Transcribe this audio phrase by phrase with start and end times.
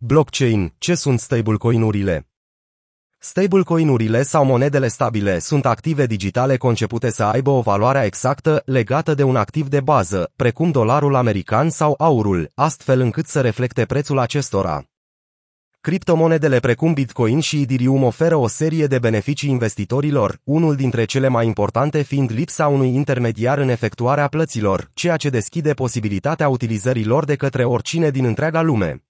[0.00, 2.28] Blockchain, ce sunt stablecoin-urile?
[3.18, 9.22] Stablecoin-urile sau monedele stabile sunt active digitale concepute să aibă o valoare exactă legată de
[9.22, 14.82] un activ de bază, precum dolarul american sau aurul, astfel încât să reflecte prețul acestora.
[15.80, 21.46] Criptomonedele precum Bitcoin și Ethereum oferă o serie de beneficii investitorilor, unul dintre cele mai
[21.46, 27.36] importante fiind lipsa unui intermediar în efectuarea plăților, ceea ce deschide posibilitatea utilizării lor de
[27.36, 29.02] către oricine din întreaga lume.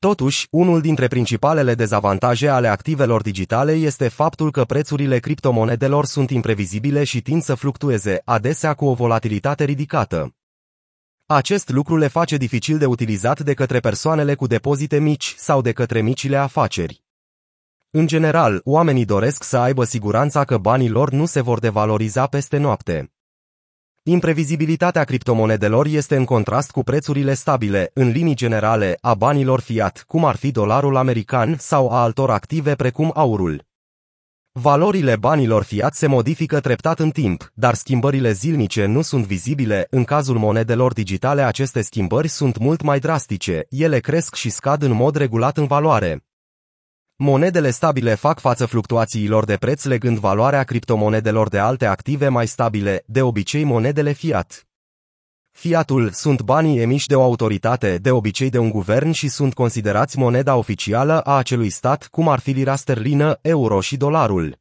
[0.00, 7.04] Totuși, unul dintre principalele dezavantaje ale activelor digitale este faptul că prețurile criptomonedelor sunt imprevizibile
[7.04, 10.34] și tind să fluctueze, adesea cu o volatilitate ridicată.
[11.26, 15.72] Acest lucru le face dificil de utilizat de către persoanele cu depozite mici sau de
[15.72, 17.02] către micile afaceri.
[17.90, 22.56] În general, oamenii doresc să aibă siguranța că banii lor nu se vor devaloriza peste
[22.56, 23.12] noapte.
[24.02, 30.24] Imprevizibilitatea criptomonedelor este în contrast cu prețurile stabile, în linii generale, a banilor fiat, cum
[30.24, 33.66] ar fi dolarul american sau a altor active precum aurul.
[34.52, 40.04] Valorile banilor fiat se modifică treptat în timp, dar schimbările zilnice nu sunt vizibile, în
[40.04, 45.16] cazul monedelor digitale aceste schimbări sunt mult mai drastice, ele cresc și scad în mod
[45.16, 46.27] regulat în valoare.
[47.20, 53.02] Monedele stabile fac față fluctuațiilor de preț legând valoarea criptomonedelor de alte active mai stabile,
[53.06, 54.66] de obicei monedele fiat.
[55.50, 60.18] Fiatul sunt banii emiși de o autoritate, de obicei de un guvern și sunt considerați
[60.18, 64.58] moneda oficială a acelui stat, cum ar fi lira sterlină, euro și dolarul.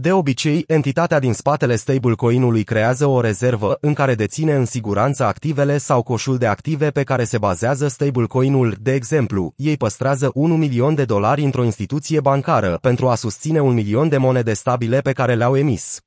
[0.00, 5.78] De obicei, entitatea din spatele stablecoin-ului creează o rezervă în care deține în siguranță activele
[5.78, 8.74] sau coșul de active pe care se bazează stablecoin-ul.
[8.80, 13.74] De exemplu, ei păstrează 1 milion de dolari într-o instituție bancară pentru a susține un
[13.74, 16.00] milion de monede stabile pe care le-au emis.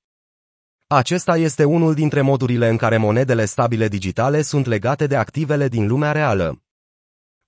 [0.88, 5.88] Acesta este unul dintre modurile în care monedele stabile digitale sunt legate de activele din
[5.88, 6.62] lumea reală.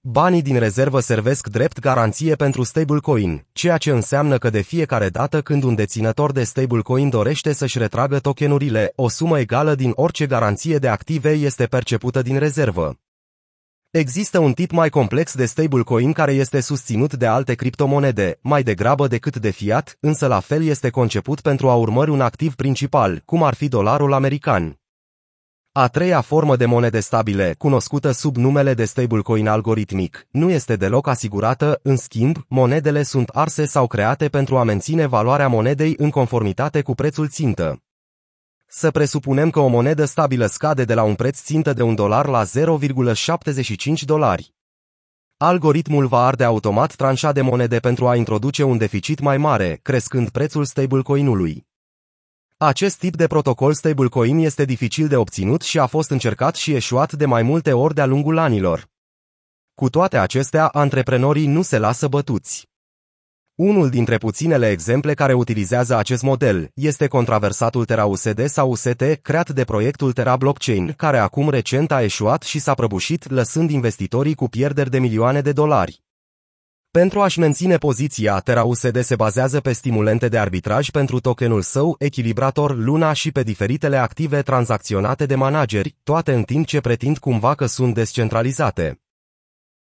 [0.06, 5.42] Banii din rezervă servesc drept garanție pentru stablecoin, ceea ce înseamnă că de fiecare dată
[5.42, 10.78] când un deținător de stablecoin dorește să-și retragă tokenurile, o sumă egală din orice garanție
[10.78, 13.00] de active este percepută din rezervă.
[13.92, 19.08] Există un tip mai complex de stablecoin care este susținut de alte criptomonede, mai degrabă
[19.08, 23.44] decât de fiat, însă la fel este conceput pentru a urmări un activ principal, cum
[23.44, 24.83] ar fi dolarul american.
[25.76, 31.08] A treia formă de monede stabile, cunoscută sub numele de stablecoin algoritmic, nu este deloc
[31.08, 36.82] asigurată, în schimb, monedele sunt arse sau create pentru a menține valoarea monedei în conformitate
[36.82, 37.82] cu prețul țintă.
[38.68, 42.28] Să presupunem că o monedă stabilă scade de la un preț țintă de un dolar
[42.28, 44.54] la 0,75 dolari.
[45.38, 50.30] Algoritmul va arde automat tranșa de monede pentru a introduce un deficit mai mare, crescând
[50.30, 51.72] prețul stablecoinului.
[52.66, 57.14] Acest tip de protocol stablecoin este dificil de obținut și a fost încercat și eșuat
[57.14, 58.88] de mai multe ori de-a lungul anilor.
[59.74, 62.68] Cu toate acestea, antreprenorii nu se lasă bătuți.
[63.56, 69.50] Unul dintre puținele exemple care utilizează acest model este controversatul Terra USD sau UST, creat
[69.50, 74.48] de proiectul Terra Blockchain, care acum recent a eșuat și s-a prăbușit, lăsând investitorii cu
[74.48, 76.02] pierderi de milioane de dolari.
[77.00, 81.96] Pentru a-și menține poziția, Terra USD se bazează pe stimulente de arbitraj pentru tokenul său,
[82.00, 87.56] echilibrator Luna și pe diferitele active tranzacționate de manageri, toate în timp ce pretind cumva
[87.56, 89.02] că sunt descentralizate.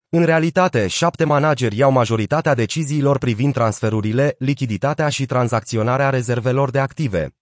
[0.09, 7.35] În realitate, șapte manageri iau majoritatea deciziilor privind transferurile, lichiditatea și tranzacționarea rezervelor de active.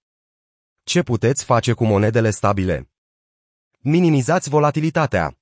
[0.84, 2.90] Ce puteți face cu monedele stabile?
[3.80, 5.39] Minimizați volatilitatea.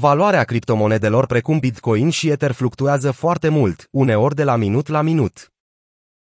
[0.00, 5.52] Valoarea criptomonedelor precum Bitcoin și Ether fluctuează foarte mult, uneori de la minut la minut.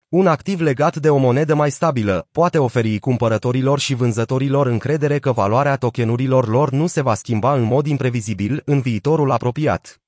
[0.09, 5.33] Un activ legat de o monedă mai stabilă poate oferi cumpărătorilor și vânzătorilor încredere că
[5.33, 10.01] valoarea tokenurilor lor nu se va schimba în mod imprevizibil în viitorul apropiat.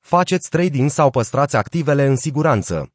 [0.00, 2.92] Faceți trading sau păstrați activele în siguranță.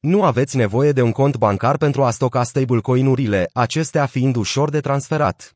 [0.00, 4.80] Nu aveți nevoie de un cont bancar pentru a stoca stablecoin-urile, acestea fiind ușor de
[4.80, 5.54] transferat.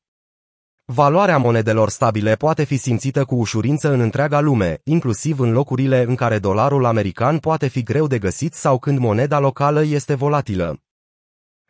[0.87, 6.15] Valoarea monedelor stabile poate fi simțită cu ușurință în întreaga lume, inclusiv în locurile în
[6.15, 10.83] care dolarul american poate fi greu de găsit sau când moneda locală este volatilă.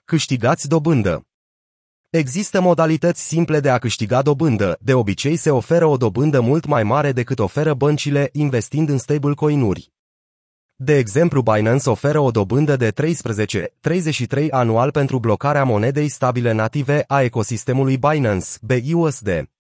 [0.05, 1.27] Câștigați dobândă.
[2.11, 6.83] Există modalități simple de a câștiga dobândă, de obicei se oferă o dobândă mult mai
[6.83, 9.94] mare decât oferă băncile investind în stablecoin-uri.
[10.77, 17.23] De exemplu, Binance oferă o dobândă de 13-33 anual pentru blocarea monedei stabile native a
[17.23, 19.51] ecosistemului Binance, BUSD.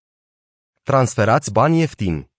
[0.83, 2.31] Transferați bani ieftini.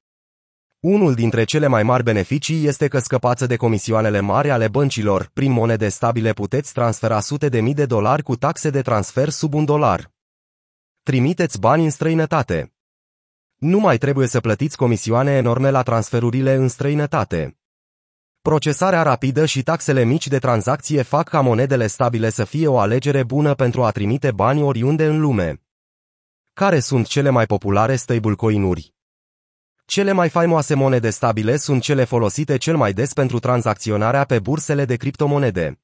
[0.80, 5.30] Unul dintre cele mai mari beneficii este că scăpați de comisioanele mari ale băncilor.
[5.33, 9.54] Prin monede stabile puteți transfera sute de mii de dolari cu taxe de transfer sub
[9.54, 10.12] un dolar.
[11.04, 12.74] Trimiteți bani în străinătate.
[13.56, 17.57] Nu mai trebuie să plătiți comisioane enorme la transferurile în străinătate.
[18.51, 23.24] Procesarea rapidă și taxele mici de tranzacție fac ca monedele stabile să fie o alegere
[23.24, 25.62] bună pentru a trimite bani oriunde în lume.
[26.53, 28.94] Care sunt cele mai populare stablecoin-uri?
[29.86, 34.86] Cele mai faimoase monede stabile sunt cele folosite cel mai des pentru tranzacționarea pe bursele
[34.86, 35.81] de criptomonede.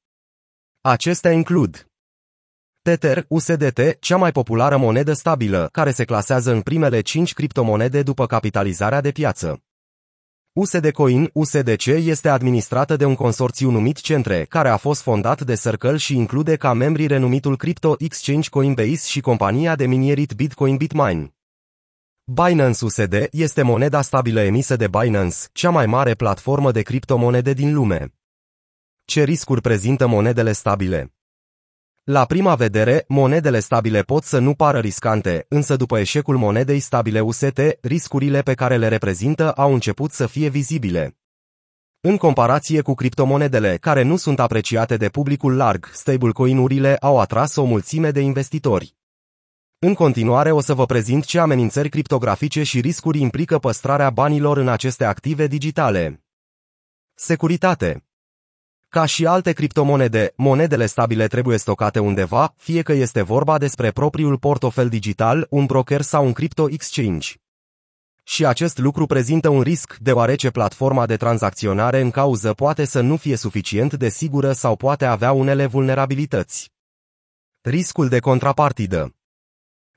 [0.80, 1.86] Acestea includ
[2.82, 8.26] Tether, USDT, cea mai populară monedă stabilă, care se clasează în primele 5 criptomonede după
[8.26, 9.62] capitalizarea de piață.
[10.54, 15.54] USD Coin, USDC, este administrată de un consorțiu numit Centre, care a fost fondat de
[15.54, 21.34] Circle și include ca membri renumitul Crypto Exchange Coinbase și compania de minierit Bitcoin Bitmine.
[22.24, 27.74] Binance USD este moneda stabilă emisă de Binance, cea mai mare platformă de criptomonede din
[27.74, 28.14] lume.
[29.04, 31.11] Ce riscuri prezintă monedele stabile?
[32.04, 37.20] La prima vedere, monedele stabile pot să nu pară riscante, însă după eșecul monedei stabile
[37.20, 41.16] UST, riscurile pe care le reprezintă au început să fie vizibile.
[42.00, 47.64] În comparație cu criptomonedele care nu sunt apreciate de publicul larg, stablecoin-urile au atras o
[47.64, 48.96] mulțime de investitori.
[49.78, 54.68] În continuare o să vă prezint ce amenințări criptografice și riscuri implică păstrarea banilor în
[54.68, 56.24] aceste active digitale.
[57.14, 58.04] Securitate
[58.92, 64.38] ca și alte criptomonede, monedele stabile trebuie stocate undeva, fie că este vorba despre propriul
[64.38, 67.34] portofel digital, un broker sau un crypto exchange.
[68.22, 73.16] Și acest lucru prezintă un risc, deoarece platforma de tranzacționare în cauză poate să nu
[73.16, 76.70] fie suficient de sigură sau poate avea unele vulnerabilități.
[77.60, 79.14] Riscul de contrapartidă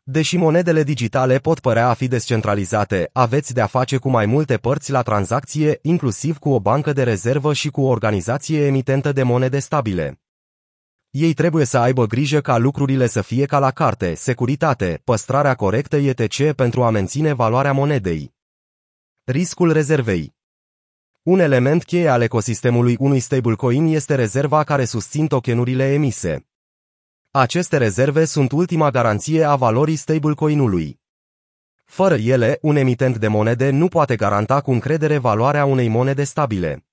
[0.08, 4.92] Deși monedele digitale pot părea a fi descentralizate, aveți de-a face cu mai multe părți
[4.92, 9.60] la tranzacție, inclusiv cu o bancă de rezervă și cu o organizație emitentă de monede
[9.60, 10.22] stabile.
[11.10, 15.96] Ei trebuie să aibă grijă ca lucrurile să fie ca la carte, securitate, păstrarea corectă
[15.96, 16.54] etc.
[16.54, 18.34] pentru a menține valoarea monedei.
[19.24, 20.36] Riscul rezervei
[21.24, 26.46] Un element cheie al ecosistemului unui stablecoin este rezerva care susțin tokenurile emise.
[27.38, 31.00] Aceste rezerve sunt ultima garanție a valorii stablecoin-ului.
[31.86, 36.86] Fără ele, un emitent de monede nu poate garanta cu încredere valoarea unei monede stabile.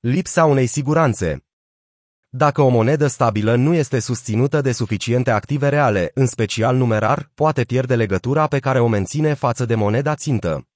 [0.00, 1.44] Lipsa unei siguranțe
[2.28, 7.64] Dacă o monedă stabilă nu este susținută de suficiente active reale, în special numerar, poate
[7.64, 10.68] pierde legătura pe care o menține față de moneda țintă.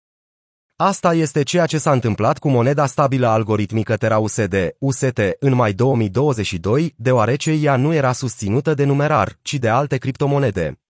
[0.84, 5.72] Asta este ceea ce s-a întâmplat cu moneda stabilă algoritmică Terra USD, UST, în mai
[5.72, 10.80] 2022, deoarece ea nu era susținută de numerar, ci de alte criptomonede.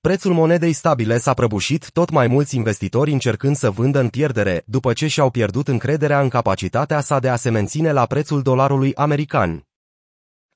[0.00, 4.92] Prețul monedei stabile s-a prăbușit, tot mai mulți investitori încercând să vândă în pierdere, după
[4.92, 9.66] ce și-au pierdut încrederea în capacitatea sa de a se menține la prețul dolarului american.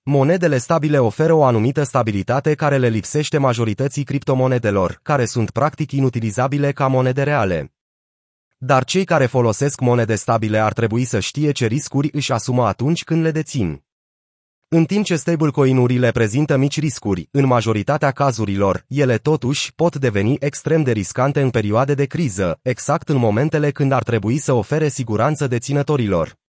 [0.02, 6.72] Monedele stabile oferă o anumită stabilitate care le lipsește majorității criptomonedelor, care sunt practic inutilizabile
[6.72, 7.72] ca monede reale.
[8.64, 13.04] Dar cei care folosesc monede stabile ar trebui să știe ce riscuri își asumă atunci
[13.04, 13.84] când le dețin.
[14.68, 20.82] În timp ce stablecoin-urile prezintă mici riscuri, în majoritatea cazurilor, ele totuși pot deveni extrem
[20.82, 25.46] de riscante în perioade de criză, exact în momentele când ar trebui să ofere siguranță
[25.46, 26.41] deținătorilor.